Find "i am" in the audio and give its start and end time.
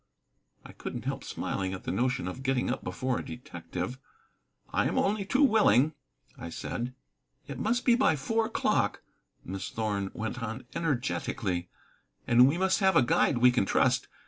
4.73-4.97